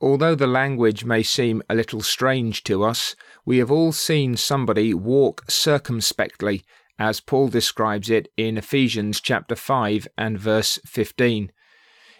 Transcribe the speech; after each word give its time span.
although 0.00 0.34
the 0.34 0.46
language 0.46 1.04
may 1.04 1.22
seem 1.22 1.62
a 1.68 1.74
little 1.74 2.00
strange 2.00 2.64
to 2.64 2.82
us, 2.82 3.14
we 3.44 3.58
have 3.58 3.70
all 3.70 3.92
seen 3.92 4.36
somebody 4.36 4.94
walk 4.94 5.44
circumspectly, 5.48 6.62
as 6.98 7.20
Paul 7.20 7.48
describes 7.48 8.10
it 8.10 8.28
in 8.36 8.58
Ephesians 8.58 9.20
chapter 9.20 9.56
5 9.56 10.08
and 10.18 10.38
verse 10.38 10.78
15. 10.86 11.52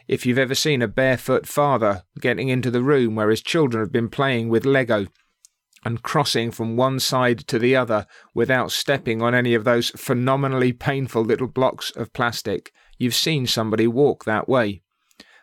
If 0.09 0.27
you've 0.27 0.39
ever 0.39 0.55
seen 0.55 0.83
a 0.83 0.89
barefoot 0.89 1.47
father 1.47 2.03
getting 2.21 2.49
into 2.49 2.71
the 2.71 2.83
room 2.83 3.15
where 3.15 3.31
his 3.31 3.43
children 3.43 3.83
have 3.83 3.93
been 3.93 4.09
playing 4.09 4.49
with 4.49 4.65
Lego 4.65 5.07
and 5.85 6.03
crossing 6.03 6.51
from 6.51 6.77
one 6.77 6.99
side 6.99 7.39
to 7.47 7.59
the 7.59 7.77
other 7.77 8.07
without 8.35 8.71
stepping 8.73 9.23
on 9.23 9.35
any 9.35 9.55
of 9.55 9.65
those 9.65 9.91
phenomenally 9.91 10.73
painful 10.73 11.23
little 11.23 11.47
blocks 11.47 11.91
of 11.93 12.13
plastic, 12.13 12.73
you've 12.99 13.15
seen 13.15 13.47
somebody 13.47 13.87
walk 13.87 14.25
that 14.25 14.49
way. 14.49 14.83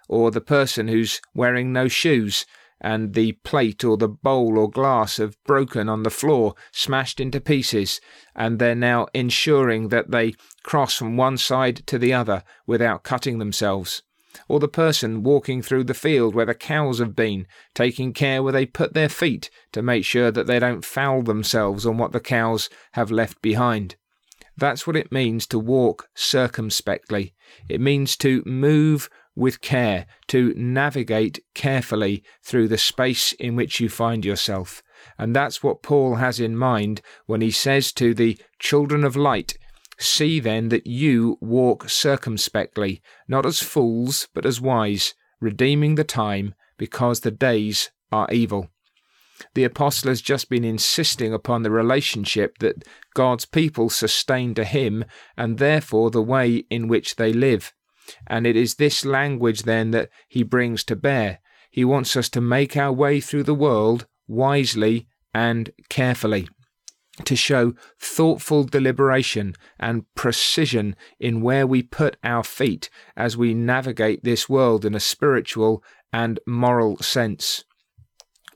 Or 0.07 0.31
the 0.31 0.41
person 0.41 0.87
who's 0.87 1.21
wearing 1.33 1.73
no 1.73 1.87
shoes 1.87 2.45
and 2.79 3.13
the 3.13 3.33
plate 3.43 3.83
or 3.83 3.97
the 3.97 4.07
bowl 4.07 4.57
or 4.57 4.69
glass 4.69 5.17
have 5.17 5.41
broken 5.43 5.89
on 5.89 6.03
the 6.03 6.09
floor, 6.09 6.53
smashed 6.71 7.19
into 7.19 7.41
pieces, 7.41 7.99
and 8.35 8.59
they're 8.59 8.75
now 8.75 9.07
ensuring 9.13 9.89
that 9.89 10.11
they 10.11 10.35
cross 10.63 10.95
from 10.95 11.17
one 11.17 11.37
side 11.37 11.77
to 11.87 11.97
the 11.97 12.13
other 12.13 12.43
without 12.65 13.03
cutting 13.03 13.39
themselves. 13.39 14.03
Or 14.47 14.59
the 14.59 14.67
person 14.67 15.23
walking 15.23 15.63
through 15.63 15.85
the 15.85 15.95
field 15.95 16.35
where 16.35 16.45
the 16.45 16.53
cows 16.53 16.99
have 16.99 17.15
been, 17.15 17.47
taking 17.73 18.13
care 18.13 18.43
where 18.43 18.53
they 18.53 18.67
put 18.67 18.93
their 18.93 19.09
feet 19.09 19.49
to 19.71 19.81
make 19.81 20.05
sure 20.05 20.29
that 20.29 20.45
they 20.45 20.59
don't 20.59 20.85
foul 20.85 21.23
themselves 21.23 21.85
on 21.85 21.97
what 21.97 22.11
the 22.11 22.19
cows 22.19 22.69
have 22.91 23.09
left 23.09 23.41
behind. 23.41 23.95
That's 24.57 24.87
what 24.87 24.95
it 24.95 25.11
means 25.11 25.45
to 25.47 25.59
walk 25.59 26.09
circumspectly. 26.15 27.35
It 27.69 27.79
means 27.79 28.17
to 28.17 28.43
move 28.45 29.09
with 29.35 29.61
care, 29.61 30.07
to 30.27 30.53
navigate 30.57 31.39
carefully 31.53 32.23
through 32.43 32.67
the 32.67 32.77
space 32.77 33.33
in 33.33 33.55
which 33.55 33.79
you 33.79 33.87
find 33.87 34.25
yourself. 34.25 34.81
And 35.19 35.35
that's 35.35 35.61
what 35.61 35.83
Paul 35.83 36.15
has 36.15 36.39
in 36.39 36.57
mind 36.57 37.01
when 37.27 37.41
he 37.41 37.51
says 37.51 37.91
to 37.93 38.15
the 38.15 38.39
children 38.57 39.03
of 39.03 39.15
light, 39.15 39.55
See 39.99 40.39
then 40.39 40.69
that 40.69 40.87
you 40.87 41.37
walk 41.39 41.89
circumspectly, 41.89 43.01
not 43.27 43.45
as 43.45 43.61
fools, 43.61 44.27
but 44.33 44.45
as 44.45 44.61
wise, 44.61 45.13
redeeming 45.39 45.95
the 45.95 46.03
time, 46.03 46.55
because 46.77 47.19
the 47.19 47.31
days 47.31 47.91
are 48.11 48.27
evil. 48.31 48.69
The 49.53 49.63
apostle 49.63 50.09
has 50.09 50.21
just 50.21 50.49
been 50.49 50.63
insisting 50.63 51.33
upon 51.33 51.63
the 51.63 51.71
relationship 51.71 52.57
that 52.59 52.83
God's 53.13 53.45
people 53.45 53.89
sustain 53.89 54.53
to 54.55 54.63
him 54.63 55.05
and 55.35 55.57
therefore 55.57 56.11
the 56.11 56.21
way 56.21 56.65
in 56.69 56.87
which 56.87 57.15
they 57.15 57.33
live. 57.33 57.73
And 58.25 58.47
it 58.47 58.55
is 58.55 58.75
this 58.75 59.05
language 59.05 59.63
then 59.63 59.91
that 59.91 60.09
he 60.27 60.43
brings 60.43 60.83
to 60.85 60.95
bear. 60.95 61.39
He 61.69 61.85
wants 61.85 62.15
us 62.15 62.29
to 62.29 62.41
make 62.41 62.77
our 62.77 62.91
way 62.91 63.19
through 63.19 63.43
the 63.43 63.53
world 63.53 64.07
wisely 64.27 65.07
and 65.33 65.69
carefully, 65.89 66.47
to 67.25 67.35
show 67.35 67.73
thoughtful 67.99 68.63
deliberation 68.63 69.53
and 69.79 70.05
precision 70.15 70.95
in 71.19 71.41
where 71.41 71.67
we 71.67 71.83
put 71.83 72.17
our 72.23 72.43
feet 72.43 72.89
as 73.15 73.37
we 73.37 73.53
navigate 73.53 74.23
this 74.23 74.49
world 74.49 74.85
in 74.85 74.95
a 74.95 74.99
spiritual 74.99 75.83
and 76.11 76.39
moral 76.47 76.97
sense. 76.97 77.65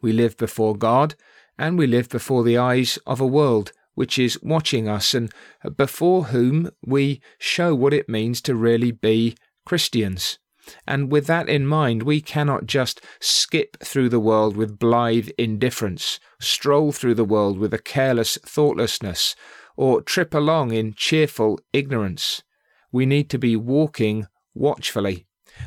We 0.02 0.12
live 0.12 0.38
before 0.38 0.76
God 0.76 1.16
and 1.58 1.78
we 1.78 1.88
live 1.88 2.10
before 2.10 2.44
the 2.44 2.58
eyes 2.58 2.98
of 3.06 3.22
a 3.22 3.28
world 3.28 3.72
which 3.94 4.18
is 4.18 4.42
watching 4.42 4.88
us 4.88 5.14
and 5.14 5.32
before 5.76 6.26
whom 6.26 6.72
we 6.86 7.22
show 7.38 7.76
what 7.76 7.94
it 7.94 8.10
means 8.10 8.42
to 8.42 8.56
really 8.56 8.92
be 8.92 9.36
Christians. 9.66 10.40
And 10.88 11.12
with 11.12 11.28
that 11.28 11.50
in 11.50 11.66
mind, 11.66 12.04
we 12.04 12.22
cannot 12.22 12.66
just 12.66 13.02
skip 13.20 13.78
through 13.84 14.10
the 14.10 14.20
world 14.20 14.56
with 14.56 14.80
blithe 14.80 15.30
indifference, 15.38 16.20
stroll 16.40 16.92
through 16.92 17.16
the 17.16 17.26
world 17.26 17.58
with 17.58 17.74
a 17.74 17.80
careless 17.80 18.38
thoughtlessness, 18.46 19.36
or 19.76 20.02
trip 20.02 20.34
along 20.34 20.72
in 20.72 20.94
cheerful 20.94 21.60
ignorance. 21.74 22.44
We 22.92 23.06
need 23.06 23.30
to 23.32 23.38
be 23.38 23.56
walking 23.56 24.28
watchfully. 24.54 25.26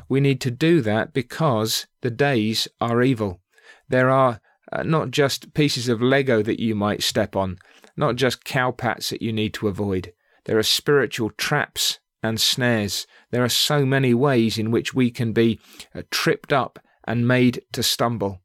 We 0.08 0.20
need 0.20 0.40
to 0.42 0.50
do 0.50 0.80
that 0.82 1.12
because 1.12 1.86
the 2.00 2.10
days 2.10 2.68
are 2.80 3.02
evil. 3.02 3.40
There 3.88 4.10
are 4.10 4.40
uh, 4.72 4.82
not 4.82 5.10
just 5.10 5.54
pieces 5.54 5.88
of 5.88 6.02
Lego 6.02 6.42
that 6.42 6.60
you 6.60 6.74
might 6.74 7.02
step 7.02 7.36
on, 7.36 7.58
not 7.96 8.16
just 8.16 8.44
cowpats 8.44 9.10
that 9.10 9.22
you 9.22 9.32
need 9.32 9.54
to 9.54 9.68
avoid. 9.68 10.12
There 10.44 10.58
are 10.58 10.62
spiritual 10.62 11.30
traps 11.30 12.00
and 12.22 12.40
snares. 12.40 13.06
There 13.30 13.44
are 13.44 13.48
so 13.48 13.84
many 13.84 14.14
ways 14.14 14.58
in 14.58 14.70
which 14.70 14.94
we 14.94 15.10
can 15.10 15.32
be 15.32 15.60
uh, 15.94 16.02
tripped 16.10 16.52
up 16.52 16.78
and 17.06 17.28
made 17.28 17.62
to 17.72 17.82
stumble. 17.82 18.40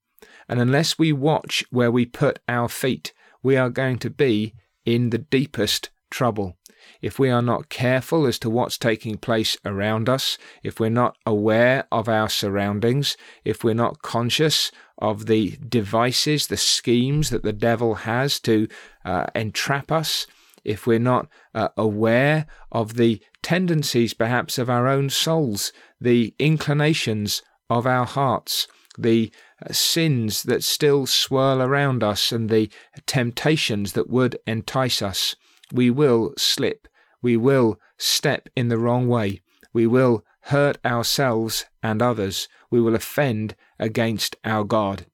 And 0.48 0.60
unless 0.60 1.00
we 1.00 1.14
watch 1.14 1.64
where 1.70 1.92
we 1.92 2.06
put 2.06 2.40
our 2.48 2.68
feet, 2.68 3.14
we 3.42 3.56
are 3.56 3.70
going 3.70 4.00
to 4.00 4.10
be 4.10 4.54
in 4.86 5.10
the 5.12 5.18
deepest 5.18 5.90
trouble. 6.10 6.58
If 7.02 7.20
we 7.20 7.30
are 7.30 7.42
not 7.42 7.70
careful 7.70 8.26
as 8.26 8.40
to 8.40 8.50
what's 8.50 8.78
taking 8.78 9.18
place 9.18 9.58
around 9.66 10.10
us, 10.10 10.38
if 10.64 10.80
we're 10.80 10.90
not 10.90 11.18
aware 11.26 11.86
of 11.92 12.10
our 12.10 12.30
surroundings, 12.30 13.18
if 13.44 13.64
we're 13.64 13.74
not 13.74 14.02
conscious 14.02 14.72
of 14.98 15.26
the 15.26 15.58
devices, 15.68 16.48
the 16.48 16.58
schemes 16.58 17.30
that 17.30 17.44
the 17.44 17.54
devil 17.54 17.96
has 17.96 18.40
to 18.42 18.68
uh, 19.06 19.28
entrap 19.34 19.92
us, 19.92 20.28
if 20.64 20.86
we're 20.86 21.00
not 21.00 21.28
uh, 21.56 21.70
aware 21.78 22.46
of 22.72 22.96
the 22.96 23.22
tendencies 23.42 24.14
perhaps 24.14 24.58
of 24.58 24.70
our 24.70 24.88
own 24.88 25.10
souls, 25.10 25.72
the 26.00 26.34
inclinations 26.38 27.42
of 27.70 27.88
our 27.88 28.06
hearts, 28.06 28.68
the 28.98 29.32
uh, 29.66 29.72
sins 29.72 30.44
that 30.44 30.64
still 30.64 31.06
swirl 31.06 31.62
around 31.62 32.04
us, 32.04 32.32
and 32.32 32.50
the 32.50 32.70
temptations 33.06 33.94
that 33.94 34.10
would 34.10 34.38
entice 34.46 35.02
us, 35.02 35.36
we 35.72 35.90
will 35.90 36.34
slip. 36.38 36.88
We 37.22 37.38
will 37.38 37.80
step 37.98 38.50
in 38.56 38.70
the 38.70 38.78
wrong 38.78 39.08
way. 39.08 39.42
We 39.74 39.88
will 39.88 40.24
hurt 40.44 40.78
ourselves 40.86 41.66
and 41.84 42.02
others. 42.02 42.48
We 42.72 42.82
will 42.82 42.96
offend 42.96 43.56
against 43.78 44.36
our 44.44 44.64
God. 44.64 45.06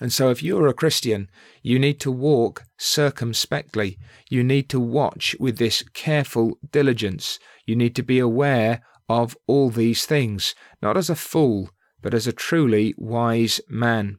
And 0.00 0.12
so, 0.12 0.28
if 0.28 0.42
you're 0.42 0.66
a 0.66 0.74
Christian, 0.74 1.30
you 1.62 1.78
need 1.78 2.00
to 2.00 2.12
walk 2.12 2.64
circumspectly. 2.76 3.98
You 4.28 4.44
need 4.44 4.68
to 4.68 4.80
watch 4.80 5.34
with 5.40 5.56
this 5.56 5.82
careful 5.94 6.58
diligence. 6.70 7.38
You 7.64 7.76
need 7.76 7.96
to 7.96 8.02
be 8.02 8.18
aware 8.18 8.82
of 9.08 9.36
all 9.46 9.70
these 9.70 10.04
things, 10.04 10.54
not 10.82 10.96
as 10.96 11.08
a 11.08 11.14
fool, 11.14 11.70
but 12.02 12.12
as 12.12 12.26
a 12.26 12.32
truly 12.32 12.94
wise 12.98 13.60
man. 13.68 14.18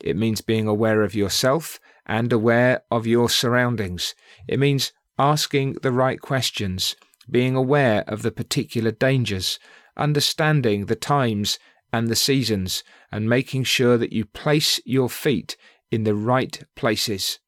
It 0.00 0.16
means 0.16 0.40
being 0.40 0.66
aware 0.66 1.02
of 1.02 1.14
yourself 1.14 1.78
and 2.06 2.32
aware 2.32 2.82
of 2.90 3.06
your 3.06 3.28
surroundings. 3.28 4.14
It 4.46 4.58
means 4.58 4.92
asking 5.18 5.74
the 5.82 5.92
right 5.92 6.20
questions, 6.20 6.96
being 7.30 7.56
aware 7.56 8.04
of 8.06 8.22
the 8.22 8.30
particular 8.30 8.90
dangers, 8.90 9.58
understanding 9.96 10.86
the 10.86 10.96
times 10.96 11.58
and 11.92 12.08
the 12.08 12.16
seasons, 12.16 12.84
and 13.10 13.28
making 13.28 13.64
sure 13.64 13.98
that 13.98 14.12
you 14.12 14.24
place 14.24 14.80
your 14.84 15.08
feet 15.08 15.56
in 15.90 16.04
the 16.04 16.14
right 16.14 16.62
places. 16.76 17.38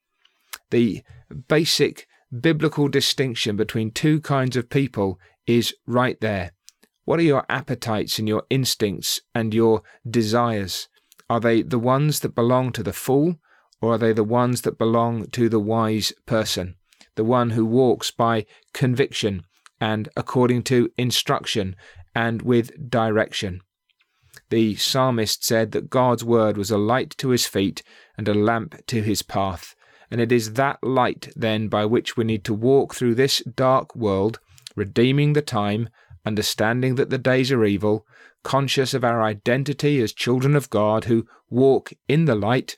The 0.71 1.03
basic 1.49 2.07
biblical 2.41 2.89
distinction 2.89 3.57
between 3.57 3.91
two 3.91 4.21
kinds 4.21 4.57
of 4.57 4.71
people 4.71 5.19
is 5.47 5.75
right 5.87 6.21
there. 6.21 6.53
What 7.05 7.19
are 7.19 7.25
your 7.25 7.45
appetites 7.49 8.19
and 8.19 8.29
your 8.29 8.45
instincts 8.51 9.21
and 9.35 9.53
your 9.53 9.83
desires? 10.09 10.89
Are 11.29 11.41
they 11.41 11.63
the 11.63 11.79
ones 11.79 12.21
that 12.21 12.35
belong 12.35 12.73
to 12.73 12.83
the 12.83 12.93
fool, 12.93 13.37
or 13.81 13.95
are 13.95 13.99
they 13.99 14.13
the 14.13 14.25
ones 14.25 14.63
that 14.63 14.79
belong 14.79 15.27
to 15.29 15.49
the 15.49 15.61
wise 15.61 16.13
person, 16.27 16.77
the 17.17 17.25
one 17.25 17.51
who 17.51 17.65
walks 17.65 18.11
by 18.11 18.47
conviction 18.73 19.45
and 19.81 20.09
according 20.17 20.63
to 20.65 20.91
instruction 20.97 21.77
and 22.15 22.43
with 22.43 22.91
direction? 22.91 23.61
The 24.51 24.77
psalmist 24.77 25.45
said 25.45 25.73
that 25.73 25.91
God's 25.91 26.25
word 26.25 26.57
was 26.57 26.71
a 26.71 26.79
light 26.79 27.15
to 27.19 27.31
his 27.31 27.47
feet 27.47 27.83
and 28.17 28.29
a 28.29 28.35
lamp 28.35 28.85
to 28.87 29.03
his 29.03 29.23
path. 29.23 29.75
And 30.11 30.21
it 30.21 30.33
is 30.33 30.55
that 30.55 30.83
light, 30.83 31.33
then, 31.37 31.69
by 31.69 31.85
which 31.85 32.17
we 32.17 32.25
need 32.25 32.45
to 32.45 32.55
walk 32.55 32.95
through 32.95 33.15
this 33.15 33.43
dark 33.43 33.95
world, 33.95 34.41
redeeming 34.75 35.35
the 35.35 35.43
time, 35.43 35.89
understanding 36.27 36.97
that 36.97 37.11
the 37.11 37.19
days 37.19 37.53
are 37.53 37.65
evil, 37.65 38.05
conscious 38.43 38.93
of 38.93 39.05
our 39.05 39.23
identity 39.23 40.01
as 40.01 40.13
children 40.13 40.57
of 40.57 40.71
God 40.71 41.05
who 41.05 41.27
walk 41.49 41.93
in 42.09 42.25
the 42.25 42.35
light, 42.35 42.77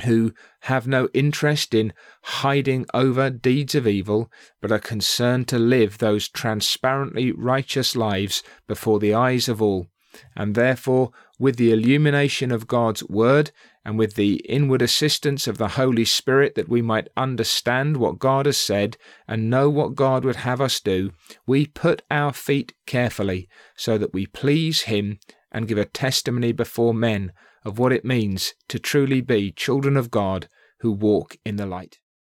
who 0.00 0.32
have 0.60 0.86
no 0.86 1.08
interest 1.14 1.74
in 1.74 1.92
hiding 2.22 2.86
over 2.92 3.30
deeds 3.30 3.74
of 3.74 3.86
evil, 3.86 4.30
but 4.60 4.72
are 4.72 4.78
concerned 4.78 5.48
to 5.48 5.58
live 5.58 5.98
those 5.98 6.28
transparently 6.28 7.32
righteous 7.32 7.96
lives 7.96 8.42
before 8.66 8.98
the 8.98 9.14
eyes 9.14 9.48
of 9.48 9.60
all. 9.62 9.86
And 10.34 10.54
therefore, 10.54 11.12
with 11.38 11.56
the 11.56 11.72
illumination 11.72 12.50
of 12.50 12.66
God's 12.66 13.04
Word 13.04 13.52
and 13.84 13.96
with 13.96 14.14
the 14.16 14.36
inward 14.48 14.82
assistance 14.82 15.46
of 15.46 15.56
the 15.56 15.68
Holy 15.68 16.04
Spirit, 16.04 16.56
that 16.56 16.68
we 16.68 16.82
might 16.82 17.08
understand 17.16 17.96
what 17.96 18.18
God 18.18 18.46
has 18.46 18.56
said 18.56 18.96
and 19.28 19.48
know 19.48 19.70
what 19.70 19.94
God 19.94 20.24
would 20.24 20.36
have 20.36 20.60
us 20.60 20.80
do, 20.80 21.12
we 21.46 21.66
put 21.66 22.02
our 22.10 22.32
feet 22.32 22.74
carefully 22.86 23.48
so 23.76 23.96
that 23.98 24.12
we 24.12 24.26
please 24.26 24.82
Him 24.82 25.20
and 25.52 25.68
give 25.68 25.78
a 25.78 25.84
testimony 25.84 26.52
before 26.52 26.92
men 26.92 27.32
of 27.64 27.78
what 27.78 27.92
it 27.92 28.04
means 28.04 28.54
to 28.68 28.78
truly 28.78 29.20
be 29.20 29.52
children 29.52 29.96
of 29.96 30.10
God 30.10 30.48
who 30.80 30.92
walk 30.92 31.36
in 31.44 31.56
the 31.56 31.66
light. 31.66 31.98